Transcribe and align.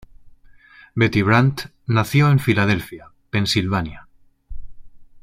Betty 0.95 1.21
Brant 1.21 1.61
nació 1.85 2.31
en 2.31 2.39
Filadelfia, 2.39 3.11
Pensilvania. 3.29 4.07